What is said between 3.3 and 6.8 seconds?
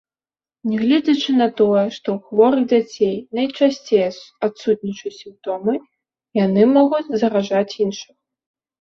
найчасцей адсутнічаюць сімптомы, яны